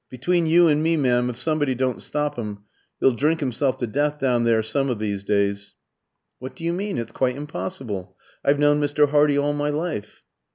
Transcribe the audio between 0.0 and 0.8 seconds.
"Between you